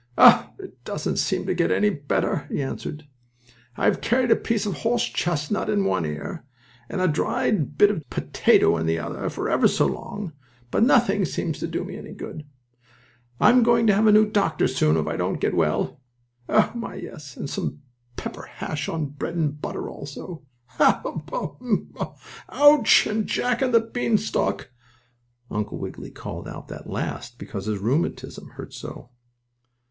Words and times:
"Oh, 0.17 0.49
it 0.57 0.83
doesn't 0.83 1.17
seem 1.17 1.45
to 1.45 1.53
get 1.53 1.69
any 1.69 1.91
better," 1.91 2.47
he 2.51 2.59
answered. 2.63 3.07
"I 3.77 3.85
have 3.85 4.01
carried 4.01 4.31
a 4.31 4.35
piece 4.35 4.65
of 4.65 4.77
horse 4.77 5.03
chestnut 5.03 5.69
in 5.69 5.85
one 5.85 6.07
ear, 6.07 6.43
and 6.89 6.99
a 7.01 7.03
bit 7.03 7.11
of 7.91 7.97
dried 7.99 8.09
potato 8.09 8.77
in 8.77 8.87
the 8.87 8.97
other 8.97 9.29
for 9.29 9.47
ever 9.47 9.67
so 9.67 9.85
long, 9.85 10.33
but 10.71 10.81
nothing 10.83 11.23
seems 11.23 11.59
to 11.59 11.67
do 11.67 11.83
me 11.83 11.97
any 11.97 12.13
good. 12.13 12.47
I 13.39 13.51
am 13.51 13.61
going 13.61 13.85
to 13.85 13.93
have 13.93 14.07
a 14.07 14.11
new 14.11 14.27
doctor 14.27 14.67
soon 14.67 14.97
if 14.97 15.05
I 15.05 15.17
don't 15.17 15.39
get 15.39 15.53
well. 15.53 15.99
Oh 16.49 16.71
my, 16.73 16.95
yes, 16.95 17.37
and 17.37 17.47
some 17.47 17.83
pepper 18.15 18.47
hash 18.55 18.89
on 18.89 19.05
bread 19.05 19.35
and 19.35 19.61
butter 19.61 19.87
also! 19.87 20.41
Ha! 20.65 20.99
Hum! 21.05 21.21
Oh 21.31 21.57
my! 21.59 22.09
Ouch! 22.49 23.05
and 23.05 23.27
Jack 23.27 23.61
and 23.61 23.71
the 23.71 23.79
Bean 23.81 24.17
Stalk!" 24.17 24.71
Uncle 25.51 25.77
Wiggily 25.77 26.09
called 26.09 26.47
out 26.47 26.69
that 26.69 26.89
last 26.89 27.37
because 27.37 27.67
his 27.67 27.77
rheumatism 27.77 28.47
hurt 28.55 28.73
so. 28.73 29.11